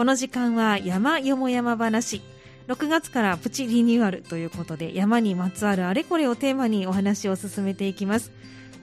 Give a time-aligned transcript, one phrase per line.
[0.00, 2.22] この時間は山よも山話。
[2.68, 8.32] 6月からプチリニューアルということで山にまつわるあれこれをテーマにお話を進めていきます。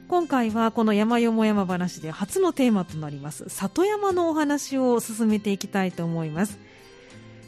[0.09, 3.45] 今回はこの山よも山話で初のテーマとなります。
[3.49, 6.59] 里山のお話を進めていきたいと思います。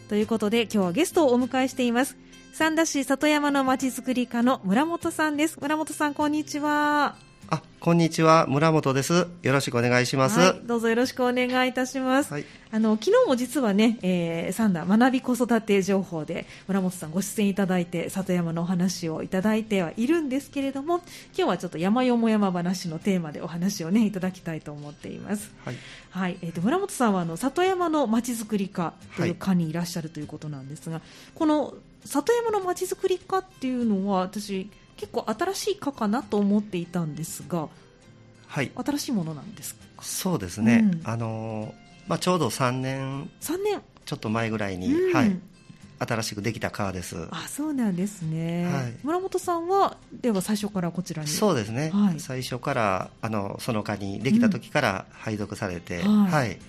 [0.08, 2.18] ということで今日はゲストをお迎えしています。
[2.54, 5.60] 三田市里山のまちづくり課の村本さんです。
[5.62, 7.29] 村本さんこんにちは。
[7.52, 9.28] あ、こんにちは、村本です。
[9.42, 10.40] よろしくお願いします。
[10.40, 12.32] はい、どうぞよろしくお願いいたします。
[12.32, 20.98] はいあの昨日も実はね、えー、三田学び子育て情報で村本さんご出演いただいて里山のお話をいただいてはいるんですけれども、
[21.36, 25.52] 今日はちょっと山よも山話のテーマでお話をねいただきたいと思っています。
[25.66, 25.76] はい。
[26.12, 31.02] はい、えー、と村本さんはあの里山のまちづくり課というはい課にいらっしゃるということなんですが、
[31.34, 31.74] この
[32.06, 37.70] 里山のまちづくり課っていうのは私結構新しい課かなと思っていたんですが、
[38.48, 38.70] はい。
[38.76, 39.82] 新しいものなんですか？
[40.02, 40.82] そうですね。
[40.84, 41.02] うん。
[41.10, 41.72] あのー、
[42.08, 43.82] まあ、ちょうど3年3年？
[44.06, 45.14] ちょっと前ぐらいに、うん。
[45.14, 45.40] はい。
[46.00, 47.28] 新しくできた川です。
[47.32, 48.94] あそうなんですね、はい。
[49.04, 51.30] 村本さんはでは最初からこちらに？
[51.30, 52.20] そうですね、はい。
[52.20, 56.06] 最初からあのその課にできた時から配属されて、はい。
[56.06, 56.60] はい。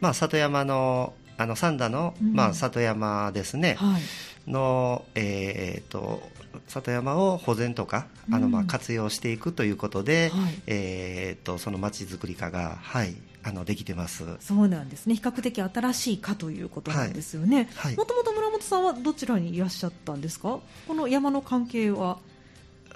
[0.00, 2.32] まあ、里山のあの三田の、うん。
[2.32, 4.02] まあ、里山ですね、はい
[4.46, 6.22] の、えー、と
[6.68, 10.62] 里山を保全とかあの、まあ、うん活用していくということで、はい。
[10.66, 14.24] えー、とそのまちづくり課が、はい、あのできてます。
[14.40, 15.14] そうなんですね。
[15.14, 17.68] 比較的新しいかということなんですよね。
[17.74, 17.96] はい。
[17.96, 20.60] もともと村本さんはどちらにいらっしゃったんですか？
[20.86, 22.18] この山の関係は。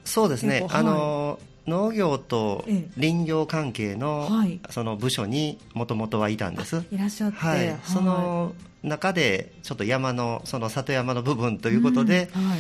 [0.05, 4.61] そうですね、あの農業とええ林業関係の,、はい。
[4.71, 6.83] その部署にもともとはいたんです。
[6.91, 12.49] いらっしゃって、はい、その中でちょっと山のその里山の部分ということで、うん。
[12.49, 12.59] はい。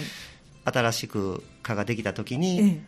[0.64, 2.82] 新しく課ができた時えに、え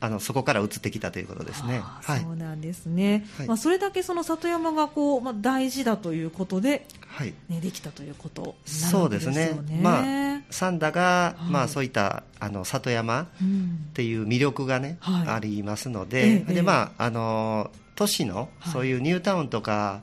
[0.00, 1.80] あのそこから移ってきたということですね。
[2.02, 2.20] はい。
[2.20, 3.46] そうなんですね、はい。
[3.46, 7.34] まあ、それだけその里山がこう、まあ、大事だということで、はい。
[7.48, 9.76] ね、できたということになるそうですわけですよね。
[9.76, 9.82] ね。
[9.82, 11.50] まあ三田が、はい。
[11.50, 13.90] まあ、そういったあの里山っうん。
[13.94, 15.28] ていう魅力がね、はい。
[15.28, 18.72] ありますのえで,、えええでまあ、あの都市のはい。
[18.72, 20.02] そういうニュータウンとか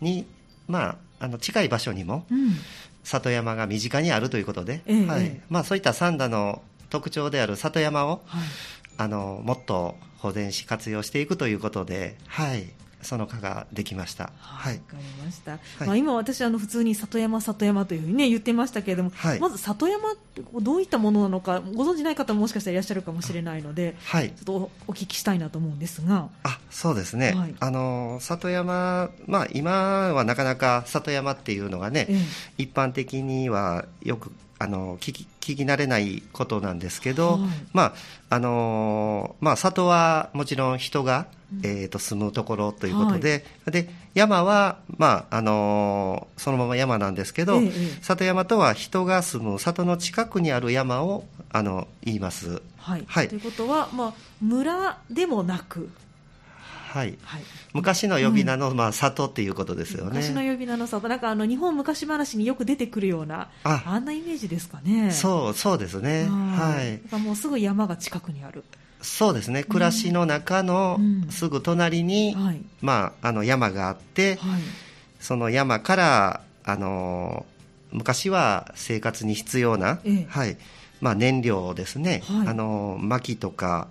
[0.00, 0.26] に、
[0.68, 2.52] まあ、あの近い場所にもうん。
[3.04, 5.22] 里山が身近にあるということで、ええはい。
[5.22, 5.40] ええ。
[5.48, 8.40] まあ、そういった三田の特徴である里山をはい
[8.98, 12.68] あのもっと保全し活用していくということで、はい、
[13.02, 14.32] その課ができました。
[14.38, 14.76] はい、はい。
[14.78, 15.54] わかりました。
[15.54, 15.58] い。
[15.86, 19.40] まあ今私あの普通に里山里山というふうにね言ってましたけれども、はい。
[19.40, 24.30] まず里山ってどういったものなのかご存じない方ももしかしたらいらっしゃるかもしれないので、はい。
[24.30, 27.54] ちょっとおお聞きしたいなと思うんですが、あそうですね、はい。
[27.60, 32.18] あの里山、まあ、今はなかなか里山っていうのがね、え。
[32.58, 37.40] 一般的にはよくあの聞き聞き慣れないことなんですけど、はい。
[37.72, 37.94] まあ
[38.30, 41.60] あのまあ、里はもちろん人が、うん。
[41.64, 47.70] えー、と住むところということで,、で山は、まああのそのまま山なんですけど、え。
[48.02, 52.60] 里山とは人が住む里の近くにある山をあの言います。
[52.76, 53.28] はい、はい。
[53.28, 55.90] ということは、まあ、村でもなく、
[56.88, 57.18] はい。
[57.22, 57.42] はい、
[57.74, 60.10] 昔の呼び名の、まあ、里っていうことですよね。
[60.10, 61.06] 昔の呼び名の里。
[61.08, 63.82] なんかあの日本昔話によく出てくるようなあ。
[63.84, 65.10] あんなイメージですかね。
[65.10, 67.16] そうそうですね、はい。
[67.16, 68.64] もうすぐ山が近くにある。
[69.02, 69.64] そうですね。
[69.64, 71.28] 暮らしの中のうん。
[71.30, 72.60] すぐ隣に、はい。
[72.80, 74.62] まあ、あの山があって、はい。
[75.20, 77.44] その山からあの
[77.92, 80.26] 昔は生活に必要な、ええ。
[80.28, 80.56] はい。
[81.00, 82.48] まあ、燃料ですね、はい。
[82.48, 83.88] あの薪とか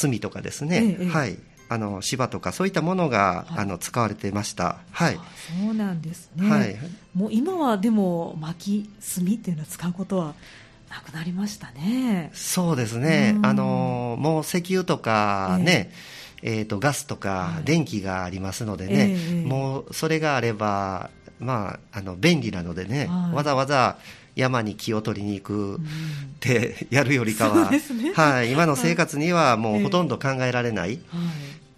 [0.00, 1.08] 炭とかですね、ええ。
[1.08, 1.38] はい、
[1.68, 3.58] あの芝とかそういったものが、はい。
[3.60, 4.78] あの使われてました。
[4.92, 5.16] はい。
[5.16, 5.24] あ
[5.64, 6.76] そうなんですね、はい。
[7.14, 10.34] もう今はでも薪炭っていうのは使うことは
[10.90, 12.30] なくなりましたね。
[12.34, 13.46] そうですね、うん。
[13.46, 15.90] あのもう石油とかね、
[16.42, 17.64] えーとガスとかはい。
[17.64, 21.10] 電気がありますのでね、ええもうそれがあれば、
[21.40, 23.34] まあ、あの便利なのでね、はい。
[23.34, 23.96] わざわざ
[24.36, 25.78] 山に木を取りに行くうん。
[25.78, 25.78] っ
[26.38, 27.80] てやるよりかは、ね。
[28.14, 31.00] はい、今の生活にはもええうほとんど考えられない、はい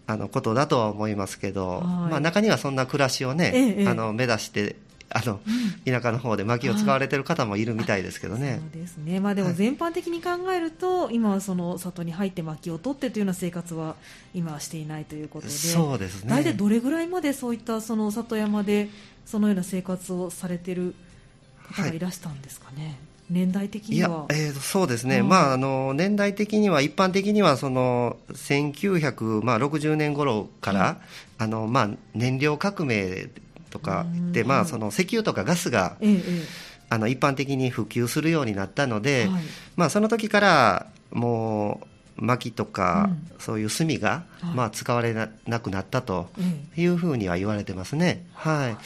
[0.08, 1.80] あのことだとは思いますけど、はい。
[1.82, 3.88] まあ、中にはそんな暮らしをね、ええええ。
[3.88, 4.76] あの目指して
[5.10, 5.40] あの、
[5.86, 8.60] 田舎の方で薪を使われてる方もいるみたいですけどね。
[8.72, 9.56] そうですね、まあ、でもはい。
[9.56, 13.96] 全般的に考えると、今はその里に入って薪を取ってというような生活は
[14.34, 16.30] 今はしていないということで、そうですね。
[16.30, 18.88] 大体どれぐらいまでそういったその里山で
[19.24, 20.94] そのような生活をされてる
[21.72, 22.98] 方がいらしたんですかね、
[23.30, 30.96] 年代的には。、えーとそうですね、はいまあ、あの年代的には、一般的にはその1960年頃から、は
[31.38, 33.28] あのまあ、燃料革命
[33.70, 39.42] とかで、まあ、その石油とかガスがえええあの一般的に普及するようになったので、はい。
[39.76, 41.82] まあ、その時からも
[42.18, 43.30] う薪とか、うん。
[43.38, 44.54] そういう炭が、はい。
[44.54, 46.30] まあ、使われななくなったと
[46.76, 48.26] えいうふうには言われてますね。
[48.34, 48.76] はい。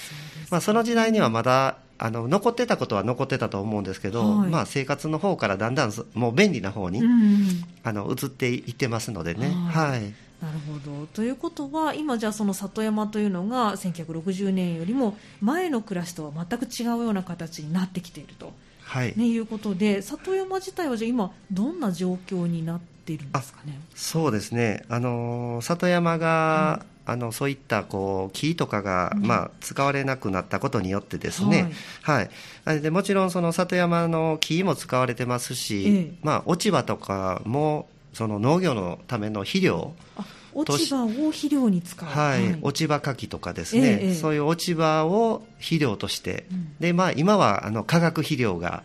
[0.50, 4.50] まあ、その時代にはまだあの残ってたことは残ってたと思うんですけど、はい。
[4.50, 9.50] まあ、生活の方からだんだんそもう便利な方に、うんうんあの移っていってますのでね。
[9.70, 9.90] はい。
[9.90, 10.00] はい。
[10.00, 11.06] なるほど。
[11.06, 19.14] ということは今じゃあその里山というのが1960年よりも前の暮らしとは全く違うような形になってきていると、はい。
[19.16, 23.80] ね、いうことで里山自体はじゃあ今どんな状況になっているんですかね？
[23.94, 29.26] そうですね、あの里山が、あのそういったこう木とかが、うん。
[29.26, 31.72] まあ、使われなくなったことによってですね、
[32.02, 32.30] はい。
[32.64, 32.80] はい。
[32.80, 36.14] でもちろんその里山の木も使われてますし、ええ。
[36.22, 42.58] まあ、落ち葉とかもその農業のための肥料、あ落ち葉を肥料に使う、はい。
[42.62, 44.14] 落ち葉かきとかですね、ええ。
[44.14, 46.74] そういう落ち葉を肥料として、うん。
[46.78, 48.82] でまあ、今はあの化学肥料が、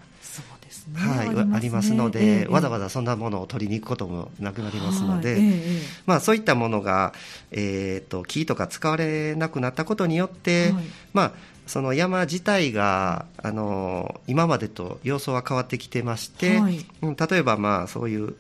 [0.94, 1.00] ね。
[1.00, 1.56] はいね。
[1.56, 5.34] ありますので、ええわざわざそんなものを取りに行くこともなくなりますので。
[5.34, 5.82] はいえええ。
[6.06, 7.14] まあ、そういったものが、
[7.52, 10.84] えー、と木とか使われなくなったことによって、はい。
[11.14, 11.32] まあ、
[11.68, 16.86] その山自体があの今までと様相は変わってきてまして、はい。
[17.02, 18.36] うん例えばまあそういう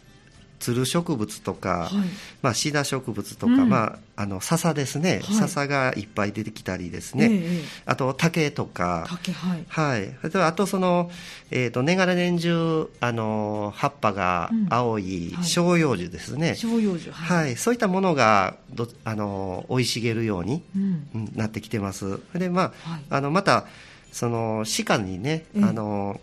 [0.59, 1.93] つる植物とか、はい。
[2.41, 3.69] まあ、シダ植物とか、うん。
[3.69, 5.35] まあ、あの笹ですね、はい。
[5.35, 7.61] 笹がいっぱい出てきたりですね、ええええ。
[7.85, 9.05] あと竹とか。
[9.09, 9.65] 竹はい。
[9.69, 11.11] はい、あとその、
[11.51, 15.43] えー、と年がら年中あの葉っぱが青いはい。
[15.45, 21.07] 照葉樹ですね、照葉樹はい、そういったものがどあの生い茂るように、うん。
[21.13, 22.19] うんなってきてます。
[22.33, 23.01] で、まあ、はい。
[23.09, 23.65] あのまた
[24.11, 25.63] その鹿にね、ええ。
[25.63, 26.19] あの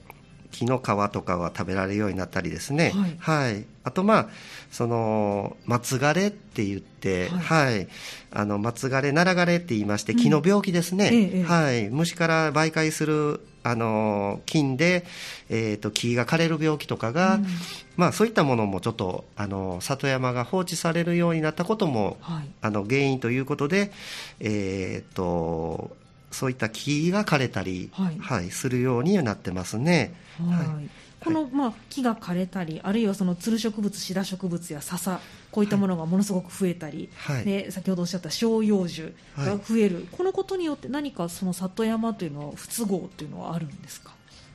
[0.55, 2.93] 木の皮とかは食べられるようになったりですね。
[3.19, 3.65] はい。
[3.83, 4.29] あとまあ
[4.71, 7.89] その松枯れって言って、ははい、
[8.31, 11.11] あの松枯れ、奈良枯れって言いまして木の病気ですね。
[11.13, 11.43] ええええ。
[11.43, 15.05] はい、虫から媒介するあの菌で、
[15.49, 17.47] えー、と木が枯れる病気とかが、うん。
[17.97, 22.49] まあ、そういったものもちょっとあの里山が放置されるようになったこともはい。
[22.61, 23.91] あの原因ということで、
[24.39, 25.97] えー、と
[26.35, 28.51] そういった木が枯れたり、はい。
[28.51, 30.15] するようになってますね。
[30.39, 30.89] はい。
[31.25, 35.21] この、まあ、木が枯れたりあるいはそのつる植物シダ植物や笹
[35.51, 37.45] こういったものがものすごく増えたり、はい。
[37.45, 44.13] で先ほどおっしゃった照葉樹が増える、このことによって何かその里山というのは不都合というのはあるんですか、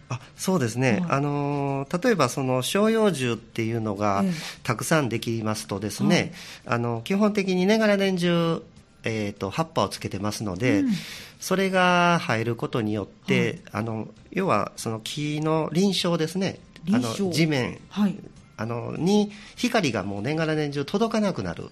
[0.09, 1.11] あそうですね、はい。
[1.11, 4.31] あのー例えばその照葉樹っていうのがええ。
[4.61, 6.33] たくさんできますとですね、
[6.67, 8.61] あの基本的に年がら年中、
[9.03, 10.91] えー、と葉っぱをつけてますので、うん。
[11.39, 13.81] それが入ることによって、はい。
[13.81, 16.59] あの要はその木の臨床ですね。
[16.91, 17.79] あの地面。
[17.89, 18.15] はい。
[18.57, 21.69] あのに光がもう年がら年中届かなくなる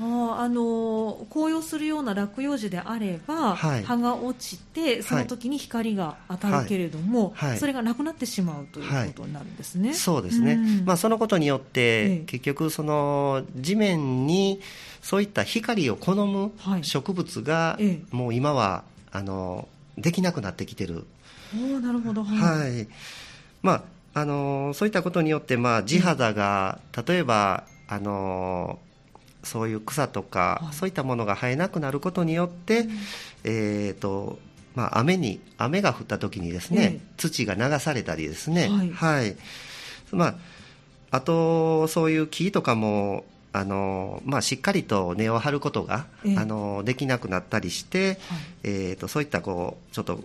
[0.00, 3.84] あーあのー紅葉するような落葉樹であれば、はい。
[3.84, 7.50] 葉が落ちてその時に光が当たるけれども、はい。
[7.50, 7.58] はい。
[7.58, 9.92] それがなくなってしまうということになるんですね。
[9.92, 10.84] そうですね、ん。
[10.84, 12.24] まあ、そのことによって、ええ。
[12.26, 14.60] 結局その地面に
[15.02, 16.84] そういった光を好むはい。
[16.84, 19.68] 植物が、えもう今はあの
[19.98, 21.04] できなくなってきてる、
[21.54, 22.88] おーなるほど、はい。
[23.62, 23.72] ま
[24.14, 28.78] あ、あのそういったことによって、まあ、地肌が、例えばあの
[29.42, 30.74] そういう草とか、はい。
[30.74, 32.86] そういったものが生えなくなることによって、
[33.44, 34.38] えーと
[34.74, 37.00] まあ、雨に雨が降った時にですね、ええ。
[37.16, 38.90] 土が流されたりですね、はい。
[38.90, 39.36] はい。
[40.12, 40.34] まあ、
[41.10, 46.36] あとそういう木とかもあの、まあ、しっかりと根を張ることが、ええ。
[46.36, 48.18] あのできなくなったりして、はい。
[48.64, 50.22] えー、とそういったこうちょっと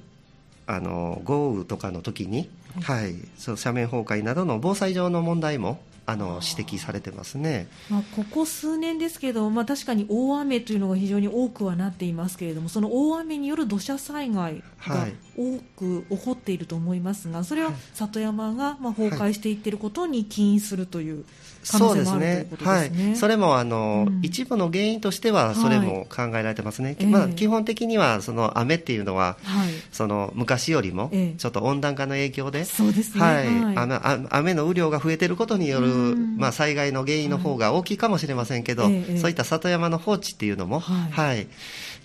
[0.67, 2.49] あの豪雨とかの時に、
[2.81, 7.67] はい、そう斜面崩壊などの防災上の問題もあの指摘されてますね。
[7.89, 15.13] まあ、ここ数年ですけど、まあ、確かに大雨というのが非常に多くはなっていますけれどもその大雨による土砂災害がはい。
[15.37, 21.25] 多く起こっていると思いますがそれは里山がまあ崩壊していっていることに起因するという
[21.69, 23.05] 可能性もあるということですね。
[23.07, 24.19] はい、それもあの、うん。
[24.21, 29.73] 一部の原因としてはそれも考えられてますね、ええまあ、基本的にはその雨っていうのははい。
[29.91, 31.37] その昔よりもええ。
[31.37, 33.63] ちょっと温暖化の影響で、そうですね、はい。
[33.63, 33.77] はい。
[33.77, 35.94] 雨あ雨の雨量が増えていることによる、うん
[36.37, 39.17] まあ、災害の原因の方が大きいかもしれませんけど、はいええ。
[39.17, 41.11] そういった里山の放置っていうのも、はい。
[41.11, 41.47] はい。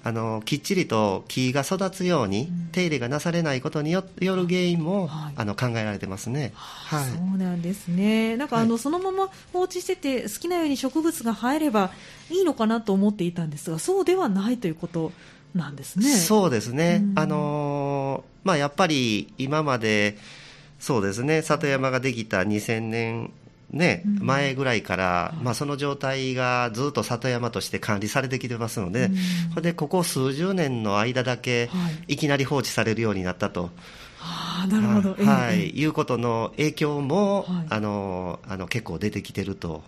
[0.02, 2.68] あのきっちりと木が育つようにうん。
[2.72, 5.32] 手入れがなされないことによよる原因も、はい。
[5.36, 6.52] あの考えられてますね。
[6.54, 7.10] はい。
[7.10, 8.36] そうなんですね。
[8.36, 11.90] なんかあの、はいそのまま放置してて好きなように植物が生えれば
[12.30, 15.12] いいのかなと思っていたんですがそうではないということ
[15.54, 16.04] なんですね。
[16.14, 17.18] そうですね、うん。
[17.18, 20.16] あのーまあ、やっぱり今まで、
[20.78, 23.32] そうですね、里山ができた2000年、
[23.70, 24.26] ねうん。
[24.26, 25.44] 前ぐらいから、はい。
[25.44, 29.16] まあ、その状態がずっと里山として管理されてきてますので、うん。
[29.50, 32.14] それでここ数十年の間だけ、はい。
[32.14, 33.70] いきなり放置されるようになったと。
[34.68, 37.66] なるほど、ええはい、ええいうことの影響も、はい。
[37.70, 39.82] あのあの結構出てきてると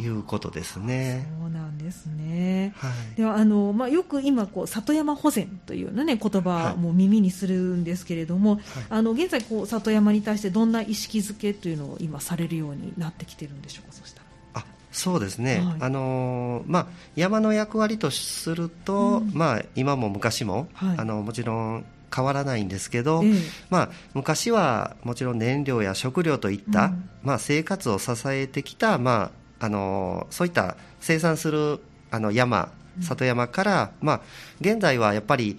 [0.00, 1.26] いうことですね。
[1.40, 2.72] そうなんですね。
[2.76, 14.26] はい、ではあの、まあ、よく今こう里山保全というの、ね、言葉も耳にするんですけれども、はい、あの現在こう里山に対してどんな意識づけというのを今されるようになってきてるんでしょうかそしたら。
[14.62, 23.34] あそうですね、はい、あのまあ、山の役割とすると、うん、まあ、今も昔も、あのもちろん変わらないんですけど、ええ、
[23.70, 34.20] まあ、昔はもちろん燃料や食料といった、うん、まあ、生活を支えてきた、まあ、あのそういった生産するあの山里山から、うん、まあ、
[34.60, 35.58] 現在はやっぱり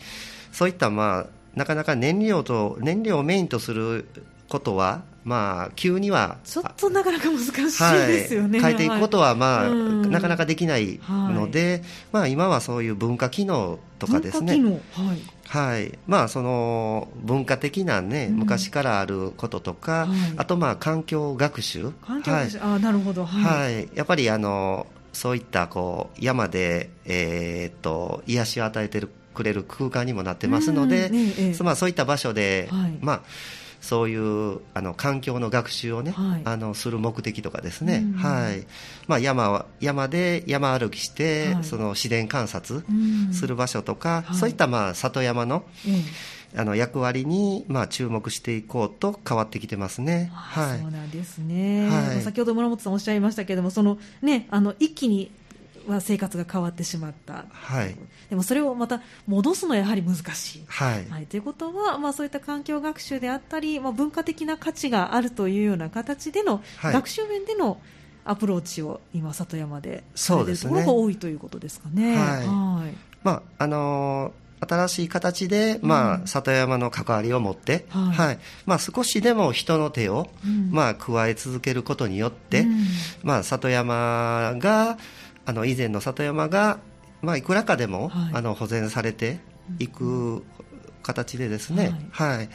[0.51, 4.07] そういった、まあ、なかなか燃料と燃料をメインとする
[4.49, 7.53] ことはまあ、急にはちょっとなかなか難しい
[8.07, 9.73] ですよね、はい、変えていくことは、まあ、はい、
[10.09, 14.59] なかなかできないので、はい、まあ、今はそういう文化機能とかですね、
[15.47, 15.99] はい。
[16.07, 23.89] まあ、その文化的なね、うん、昔からあることとか、あと、まあ、環境学習、環境学習、あなるほど、はい。
[23.93, 32.69] やっぱりあのそういったこう山で、えー、っと癒しを与えてくれる空間にもなってますので、ええ、まあ、そういった場所で、
[33.01, 33.21] まあ
[33.81, 38.65] そういうあの環境の学習をね、はい、あのする目的とかですね、うん、はい。
[39.07, 42.85] まあ、山山で山歩きして、はい、その自然観察
[43.33, 45.65] する場所とか、うん、そういったまあ里山の、
[46.55, 50.31] あの役割にまあ注目していこうと変わってきてますね。
[50.33, 51.89] はい、そうなんですね。
[51.89, 55.31] はい、先ほど村本さんおっしゃいましたけれども、そのねあの一気に
[55.87, 57.95] は生活が変わってしまった、はい、
[58.29, 60.63] でもそれをまた戻すのはやはり難しい。
[60.67, 67.79] はい、はい、ということは、まあ、そういった環境学習であったり、まあ、文化的な価値があるというような形での、はい、学習面での
[68.23, 72.15] アプローチを今、里山でされているところが多いということですかね。
[72.15, 72.45] はい。
[72.45, 72.95] はい。
[73.23, 82.85] まああのー新しい形で、まあ、里山の関わりを持って、はい、はい、まあ、少しでも人の手を、うん、まあ、加え続けることによって、うん、
[83.23, 84.97] まあ、里山が
[85.45, 86.79] あの以前の里山が、
[87.21, 89.39] まあ、いくらかでも、はい、あの保全されて
[89.79, 90.43] いく
[91.03, 92.49] 形でですね、はい、はい、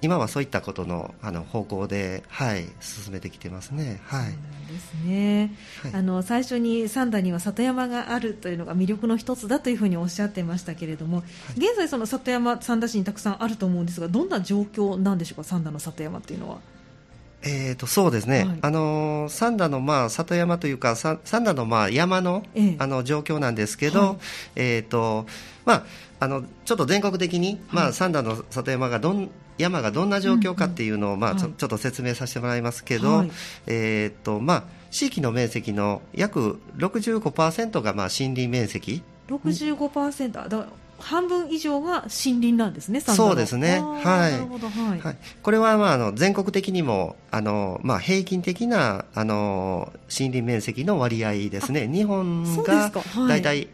[0.00, 4.00] 今はそういったことのあの方向で、はい、進めてきてますね。
[4.06, 4.32] はい、
[4.72, 11.24] ですね、はい、あの最初に三田には里山があるというのが魅力の一つだというふうにおっしゃってましたけれども、
[11.56, 16.58] 現在、その里山、三田市にたくさんあると思うんですが、どんな状況なんでしょうか、三田の里山というのは。
[17.42, 22.42] えー、とそうですね、はい、あの三田のまあ里山というか、三田のまあ山の,、
[22.78, 24.16] あの状況なんですけど、はい、
[24.56, 25.26] えーと
[25.64, 25.84] まあ、
[26.20, 33.30] あのちょっと全国的に、まあ、三田の里山がどん山がどんな状況かっていうのを、まあ、ちょちょっと説明させてもらいますけど、はい、
[33.66, 39.02] えーとまあ、地域の面積の約65%がまあ森林面積。
[39.28, 40.66] 65%だ
[40.98, 52.90] 半分以上が森林なんですね、そうですね、はい、はい、これは、まあ、あの全国的にもあの、まあ、平均的なあの森林面積の割合ですね、日本が
[53.28, 53.68] 大体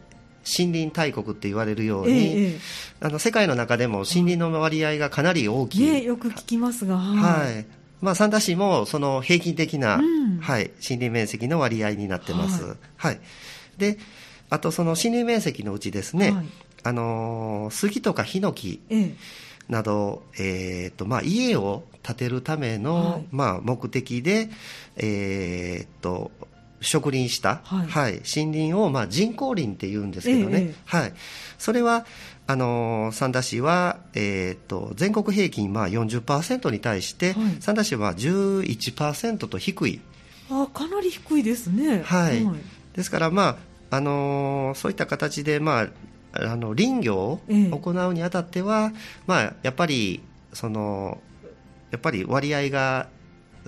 [0.45, 2.59] 森林大国って言われるように、ええ、
[3.01, 7.65] あの世界の中でも森林の割合がかなり大きい、ね、よく聞きますが、はい、
[8.01, 12.63] まあ、三田市もその平均的な、うん、はい、森林面積の割合になってます。
[12.63, 13.19] はい、はい、
[13.77, 13.97] で
[14.49, 16.45] あとその森林面積のうちですね、はい、
[16.85, 18.79] あの杉とかヒノキ
[19.67, 24.51] など、えーとまあ、家を建てるための、はい、まあ、目的で、
[24.95, 26.29] えーと、
[26.81, 31.13] 植林した、はい、はい、森林を、まあ、人工林っていうんですけどね、ええ、はい、
[31.57, 32.05] それは
[32.45, 40.01] あの三田市は、えーと、全国平均まあ40%に対して、はい、三田市は11%と低い。
[40.51, 42.59] あかなり低いですね、はい、はい、
[42.93, 43.57] ですから、ま
[43.89, 45.87] ああのー、そういった形で、まあ、
[46.35, 50.21] あの林業を行うにあたっては、えまあ、やっぱり
[50.53, 51.19] その
[51.91, 53.07] やっぱり割合が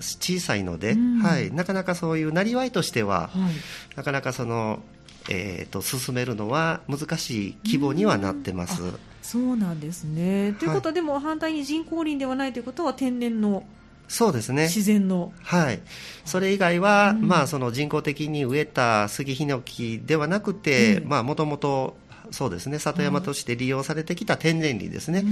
[0.00, 4.80] 小さいので、うん、はい、なかなかそういうなりわいとしては、はい、なかなかその、
[5.28, 8.80] えーと、進めるのは難しい規模にはなってます。
[9.22, 10.54] そうなんですね。
[10.58, 13.64] ということは、でも反対に人工林ではないということは天然の
[14.08, 14.62] そうですね。
[14.64, 15.32] 自然の。
[15.42, 15.80] はい。
[16.24, 21.96] それ以外は、うん、まあその人工的に植えた杉ヒノキではなくて、まあもともと
[22.30, 22.78] そうですね。
[22.78, 25.24] 里山として利用されてきた天然林ですね、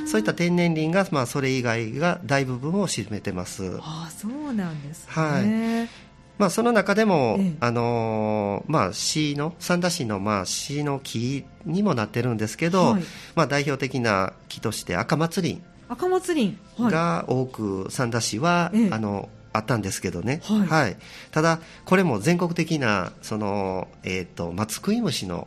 [0.00, 3.78] うん、そういった天然林が、まあ、それ以外が大部分を占めてます。
[3.80, 6.04] あそうなんですね、はい。
[6.38, 13.02] まあ、その中でも、ええ、あのー、まあ、市の三田市の、まあ、市の木にもなってるんですけど、はい、
[13.36, 20.96] まあ、代表的な木として赤松林赤松林、が多く三田市は、え、あのあったんですけどね、はい、はい、
[21.30, 25.46] ただ、これも全国的なその、えーと、と松食い虫の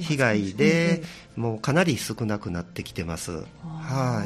[0.00, 1.02] 被害で、
[1.36, 3.44] もうかなり少なくなってきてます。
[3.62, 4.24] は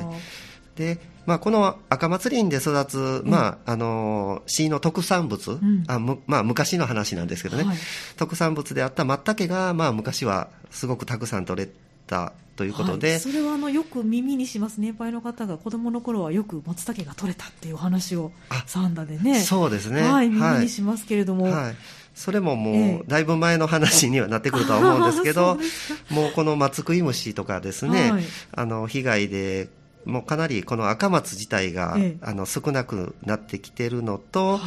[0.76, 0.78] い。
[0.78, 7.76] でまあ、この赤松林で育つ、まあ、あの市の特産物、うん、あむまあ、昔の話なんですけどね、はい、
[8.16, 11.70] 特産物であった松茸が、まあ、昔はすごくたくさん取れ
[12.06, 18.32] たということで、はい、それはあのよく耳にします年配の方が子供の頃はよく松茸が取れたっていう話を
[18.66, 19.40] サンダでね。
[19.40, 21.74] そうですね、はい、耳にしますけれども、はい、
[22.14, 25.58] それももうだいぶ前の話にはなってくるとは思うんですけど、
[26.10, 28.12] もうこの松食い虫とかですね、
[28.52, 29.68] あの被害で
[30.04, 34.60] もうかなりこの赤松自体が、ええ、あの少なくなってきてるのと、はい、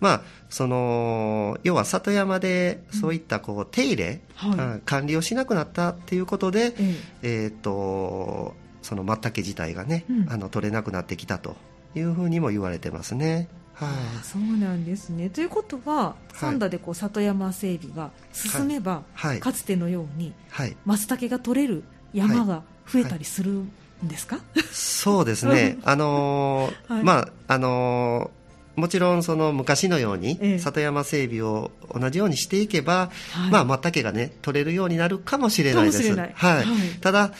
[0.00, 6.94] まあその要は里山でそういったこう手入れ、はい、管理をしなくなったっていうことで、え。
[7.22, 11.56] えー、とその松茸自体がね、うん、あの取れなくなってきたと
[11.94, 13.48] いうふうにも言われてますね。
[13.74, 13.90] はい、
[14.24, 15.30] そうなんですね。
[15.30, 23.62] ということは、三田でこう里山整備が進めば、はい、かつてのように、はい、松茸が取れる山が増えたりする、
[24.02, 24.38] ですか？
[24.70, 36.12] そうですね、 あのーはい、まああのー、もちろんその昔のように里山整備を同じようにしていけば、はい、まあ松茸がね取れるようになるかもしれないです。
[36.12, 36.66] はい、はい、
[37.00, 37.32] ただ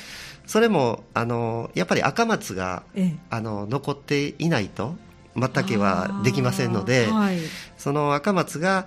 [0.47, 2.85] それもあのやっぱり赤松が、
[3.31, 4.97] あの残っていないと
[5.35, 7.39] 松茸はできませんので、はい、
[7.77, 8.87] その赤松が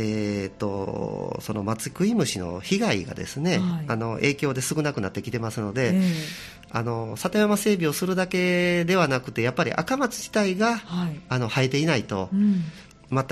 [0.00, 6.02] えーと、その松食い虫の被害がですね、はい、あの影響で少なくなってきてますので、えー、
[6.70, 12.62] あの里山整備をするだけではなくてやっぱり赤松自体が、はい、あの生えていないと、うん、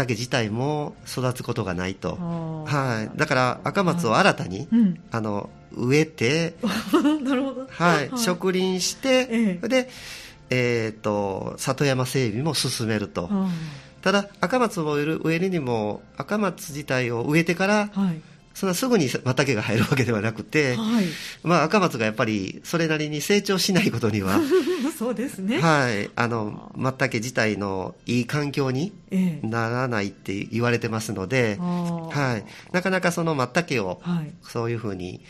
[0.09, 2.17] 自体も育つことがないと、
[2.67, 6.55] はい、だから赤松を新たに、うん、あの植えて
[7.23, 9.89] なるほど、はい、植林して、ええ、で、
[10.51, 13.29] えーと、里山整備も進めると。
[14.03, 18.21] ただ赤松を植える植えるにも赤松自体を植えてから、はい。
[18.57, 21.05] そんなすぐにマタが入るわけではなくて、はい、
[21.43, 24.41] まあ赤松がやっぱりそれなりに成長しないことには
[24.99, 25.61] そうですね。
[25.61, 26.09] はい。
[26.17, 28.95] あのマタ自体のいい環境に
[29.43, 34.01] ならないって言われてますので、ええ、はい、なかなかそのマタを
[34.43, 35.21] そういうふうに、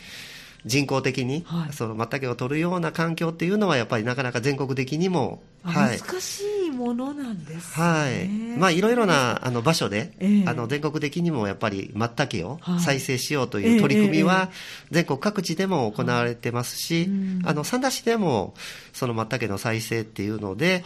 [0.67, 8.27] 人工的に、はい、そのマタを取るような環境っていうのはやっぱりなかなか全国的にも、はい、難しいものなんです、ね、はい。
[8.59, 14.49] まあいろいろなあの場所で、えー、あの全国的にもやっぱりマタを再生しようという取り組みは
[14.91, 17.09] 全国各地でも行われてますし、はい。
[17.45, 18.53] あの三田市でも
[18.93, 20.83] そのマタの再生っていうので、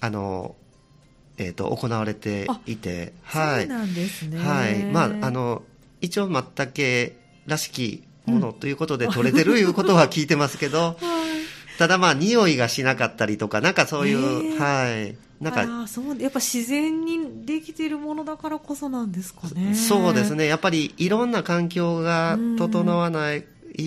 [0.00, 0.56] あの
[1.38, 4.38] えーと、行われていて、はい、そうなんですね。
[4.38, 5.62] はい、まああの
[6.00, 6.66] 一応マタ
[7.46, 10.96] らしきものということで取れてるいうことは聞いてますけど、
[11.78, 15.16] ただまあ匂いがしなかったりとか、なんかそういう、はい。
[15.40, 19.74] なんかそうやっぱ自然にできているものだからこそなんですかね。
[19.74, 20.46] そうですね。
[20.46, 23.44] やっぱりいろんな環境が整わない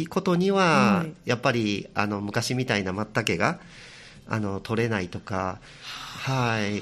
[0.10, 3.60] ことには、やっぱりあの昔みたいな松茸が
[4.28, 6.82] あの取れないとか、はい。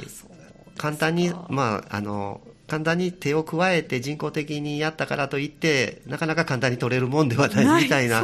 [0.78, 2.40] 簡単にまああの
[2.72, 8.24] 簡単に手を加えて人工的にやったからといってなかなか簡単に取れるもんではないみたいな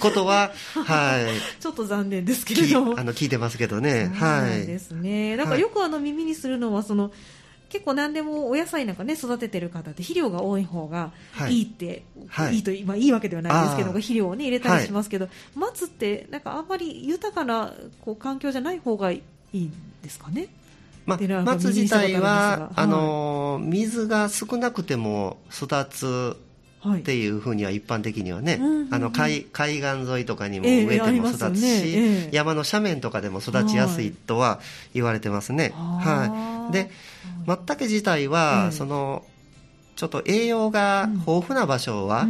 [0.00, 2.98] ことは、 はい、ちょっと残念ですけれども。
[2.98, 4.10] あの聞いてますけどね。
[4.14, 5.36] はい、ですね。
[5.36, 7.12] なんかよくあの耳にするのはその、
[7.68, 11.12] 結構何でもお野菜なんかね育ててる方って肥料が多い方が
[11.50, 11.62] い。
[11.62, 20.48] いって、はい、いいと、まあ、いいわけではないですけど肥料をね入れたりしますけど、はい、松ってなんかあんまり豊かなこう環境じゃない方がいいんですかね？
[21.04, 26.36] まあ、松自体は、あの水が少なくても育つ
[26.90, 28.60] っていうふうには一般的にはね、
[28.90, 34.60] あの海海岸沿いとかにも植えても育つし、山の斜面とかでも育ちやすいとは
[34.94, 35.72] 言われてますね。
[35.74, 36.90] はい、で
[37.46, 39.24] 松茸自体は、その
[39.96, 42.26] ちょっと栄養が豊富な場所は、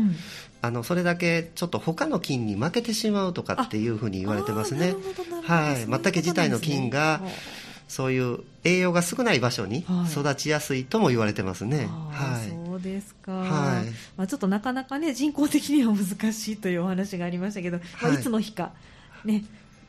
[0.60, 4.94] あのそれだけちょっと他の菌に負けてしまうとかっていうふうに言われてますね。
[5.44, 7.20] はい、松茸自体の菌が
[7.88, 11.88] そういう栄養が少ない場所に育ちやすいとも言われてますね。
[12.10, 13.32] はい、そうですか。
[13.32, 13.86] はい。
[14.16, 18.72] まあちょっとなかなかね人工的には難しいというお話がありましたけど、はい、まあ、いつの日か
[19.24, 19.44] ね。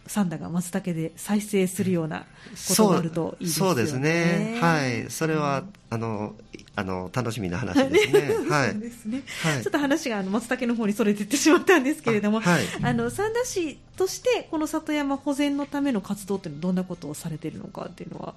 [0.05, 2.25] サンダが松茸で再生するような
[2.67, 3.71] ことがあるといいですよね。
[3.71, 4.57] そうですね。
[4.59, 5.09] はい。
[5.09, 6.33] それは、あの
[6.75, 8.35] あの楽しみな話ですね。
[8.49, 8.79] はい。
[8.79, 9.21] ですね。
[9.43, 18.33] はい、ちょっと話があの松茸の方にそれていってしまったんですけれども、はい、あの三田市としてこの里山保全のための活動っていうのはどんなことをされているのかっていうのは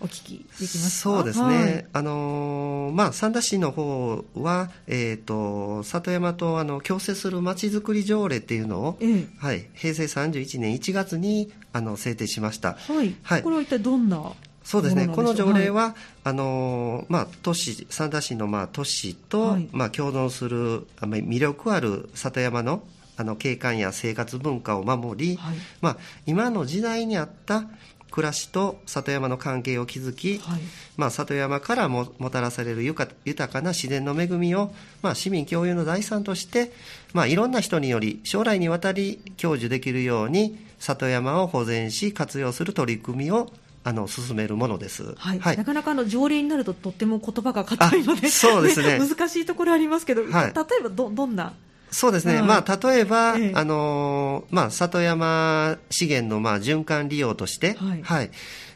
[0.00, 1.10] お聞きできますか？
[1.16, 1.44] そうですね。
[1.44, 12.74] はい、あのまあ三田市の方はえっ、ー、と里山とあの共生するまちづくり条例っていうのを、ええ、はい平成31年1月にあの制定しました。
[12.74, 13.14] はい。
[13.22, 14.32] はい、これは一体どんな
[14.68, 15.08] そうですね。
[15.08, 22.82] この条例は、はい、あのまあ、都市三田市の、まあ、都市と、はい、まあ、共存する魅力ある里山の
[23.16, 27.64] あの景観や生活文化を守り、はい、まあ、今の時代に合った
[28.10, 30.60] 暮らしと里山の関係を築き、はい、
[30.98, 33.08] まあ、里山からももたらされる豊
[33.50, 36.72] かな自然の恵みを、まあ、市民共有の財産として、
[37.14, 43.50] まあ、いろんな人により将来にわたり享受できるように里山を保全し活用する取り組みを
[43.84, 48.98] あの進めるものです、はい、はい、なかなかあの条例になるととっても言葉が硬いのでそうですね。
[49.00, 51.52] 難しいところありますけど、はい、例えばどどんな？
[51.90, 58.30] そうですね、はい、まあ、例えば、ええ、あのまあ、里山資源のまあ循環利用として、はい、はい、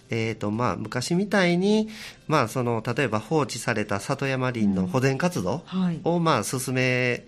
[0.08, 1.88] えーとまあ、昔みたいに、
[2.26, 5.62] まあ、その例えば放置された里山林の保全活動
[6.04, 7.24] を、まあ、進め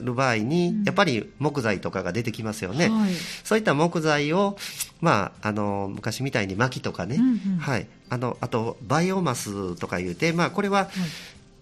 [0.00, 3.12] る場合に、やっぱり木材とかが出てきますよね、はい、
[3.44, 4.56] そういった木材を、
[5.00, 10.88] まあ、あの昔みたいに薪とかね、うんうん、はい、あのあとバイオマスとかいうて、まあ、これは、はい、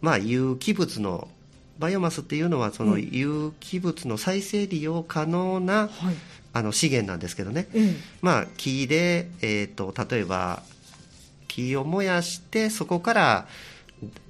[0.01, 1.29] まあ、有機物の
[1.79, 6.15] バイオマスっていうのはその有機物の再生利用可能な、はい、
[6.53, 7.67] あの資源なんですけどね、
[8.21, 10.63] まあ、木で、えーと、例えば
[11.49, 13.47] 木を燃やしてそこから、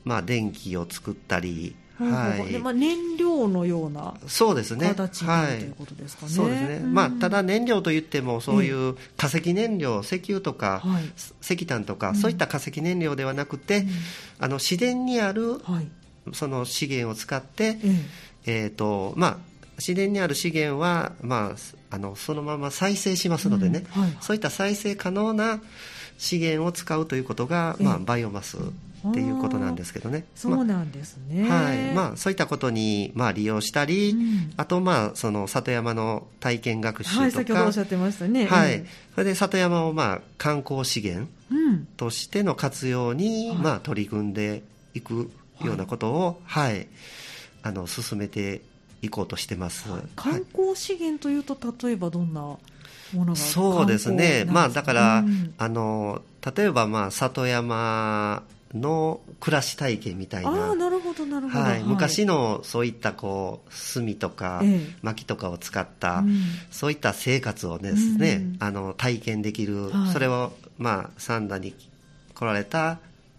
[0.04, 1.76] まあ、電気を作ったり
[2.10, 4.14] はい、まあ、燃料のような
[4.94, 6.32] 形はい、ということですかね。
[6.32, 11.04] そうですね、まあ、ただ燃料といってもそういう化石燃料、石油とか、はい、
[11.40, 13.86] 石炭とか、そういった化石燃料ではなくて、
[14.38, 15.60] あの自然にある、
[16.32, 17.78] その資源を使って、
[18.46, 19.36] えーとまあ、
[19.78, 23.84] 自然にある資源は、まあ、あのそのまま再生しますのでね、
[24.20, 25.60] そういった再生可能な
[26.18, 28.58] 資源を使うということが、まあ、バイオマス
[29.08, 30.24] っていうことなんですけどね。
[30.34, 31.42] そうなんですね。
[31.48, 31.78] まあ、はい。
[31.92, 37.22] まあ、そういったことに、まあ、利用したり、うん、あと、まあ、その、里山の体験学習とか。
[37.22, 38.46] はい、先ほどおっしゃってましたね。
[38.46, 38.84] はい。
[39.14, 41.28] それで、里山を、まあ、観光資源
[41.96, 44.62] としての活用に、うん、まあ、取り組んで
[44.94, 45.30] いく
[45.64, 46.86] ようなことを、はい、はい、
[47.64, 48.60] あの、進めて
[49.02, 49.90] いこうとしてます。
[49.90, 52.56] はい、観光資源というと、例えばどんな
[53.34, 56.22] そうですね、まあ、だから、うん、あの
[56.56, 58.42] 例えば、まあ、里山
[58.74, 60.74] の暮らし体験みたいな。
[60.74, 71.74] なるほどなるほど、はい、昔のそういったこう炭とか、ええ、薪とかを使った、うん、そういった生活をですね、うん、あの体験できる、はい、それを、まあ、三田に
[72.34, 72.98] 来られた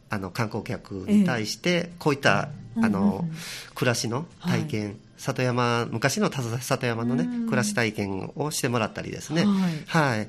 [0.09, 3.25] あの観光客に対して、え、こういった、あの、
[3.73, 9.45] 暮らしの体験、はい、里山昔の里山のね、暮らし体験をしてもらったりですね。
[9.87, 10.27] はい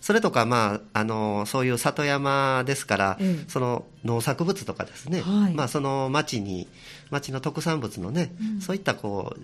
[0.00, 6.68] それとか、まあ、あのそういう里山ですから、ええ、その農作物とかですね、はい、まあ、その町に
[7.10, 9.40] 町の特産物のね、うん、そういったこう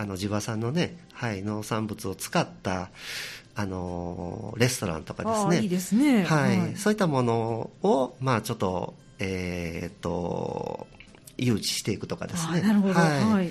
[0.00, 2.90] あの地場産のね、はい、農産物を使った
[3.54, 5.60] あのレストランとかですね。
[5.62, 10.86] いいですね、はい、はい、そういったものを、まあ、ちょっと,、えー、っと
[11.36, 12.62] 誘致していくとかですね。
[12.62, 13.50] なるほど、はい、はい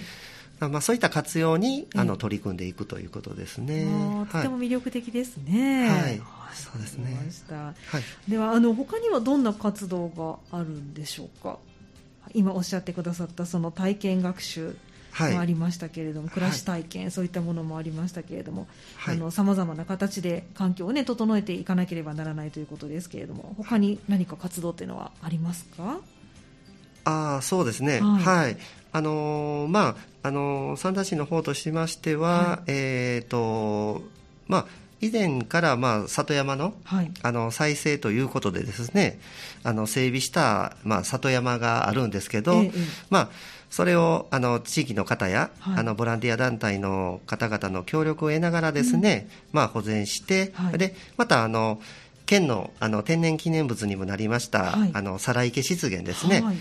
[0.60, 3.86] まあ、そういった活用にあの取り組んでいくということですね。
[4.32, 5.88] とても魅力的ですね。
[5.88, 6.22] はい、
[6.54, 7.18] そうですね。
[7.50, 11.58] はい、ではあの他にはどんな活動があるんでしょうか？
[12.34, 14.76] 今おっしゃってくださったその体験学習
[15.18, 18.68] もありましたけれども、はい、暮らし体験、はい、そういったものもありましたけれども
[19.32, 25.98] さまざまな形で環境を、ね、整えていかなければならないということですけれども他に何か活動というのはありますか？
[27.06, 28.58] あそうですね、はい、はい、
[28.92, 34.04] あのー、まああのー、三田市の方としましては、えっ、ー、と
[34.48, 34.66] まあ
[35.02, 36.74] 以前からまあ里山の,、
[37.24, 39.20] あの再生ということでですね
[39.64, 42.72] あの整備したまあ里山があるんですけど、ええ、
[43.10, 43.30] まあ
[43.70, 51.80] それをあの地域の方や、はい、あのボランティア団体の方々の協力を得ながらですね、うん、まあ保全して、はい、でまたあの
[52.26, 56.52] 県のあの天然記念物にもなりました、はい、あの皿池湿原ですね、は、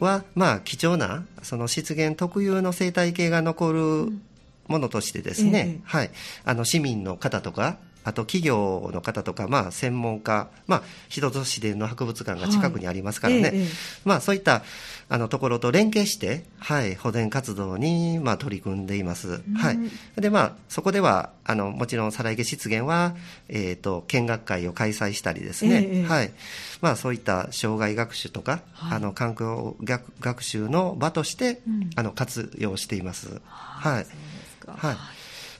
[0.00, 4.12] まあ、貴重なその湿原特有の生態系が残る
[4.66, 6.10] ものとしてですね、えはい、
[6.44, 13.66] あの市民の方とかあと企業の方とか、まあ、専門家、まあ、人と自然の博物館が近くにありますからね、はいええ、
[14.04, 14.62] まあ、そういった
[15.08, 19.42] あのところと連携して、はい、保全活動に、まあ、取り組んでいます。
[19.56, 19.78] はい、
[20.20, 23.16] で、まあ、そこではあのもちろん再来池湿原は、
[23.48, 26.32] えーと、見学会を開催したりですね、え、はい。
[26.80, 29.76] まあ、そういった障害学習とか、はい、あの環境
[30.20, 33.40] 学習の場として、うん、あの活用しています。
[33.46, 34.06] はい、
[34.66, 34.96] はい、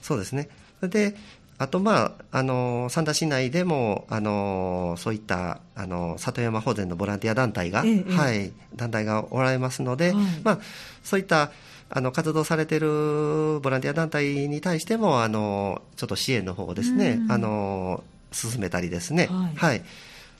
[0.01, 0.49] そうですね。
[0.81, 1.15] で
[1.61, 10.59] あと、まあ、あの三田市内でもあのそういったあの里山保全のボランティア団体が、ええ、はい、団体がおられますので、はい、まあ、
[11.03, 11.51] そういった
[11.91, 19.83] あの活動されているボランティア団体に対してもあのちょっと支援の方をですね、あの進めたりですね、はい、はい、